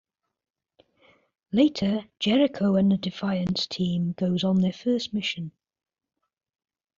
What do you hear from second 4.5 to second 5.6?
their first mission.